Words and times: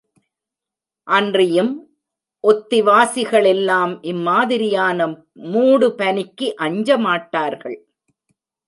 அன்றியும் 1.07 1.69
ஒத்திவாசிகளெல்லாம், 2.43 3.93
இம்மாதிரியான 4.03 4.99
மூடு 5.51 5.89
பனிக்கு 5.99 6.49
அஞ்சமாட்டார்கள்! 6.59 7.79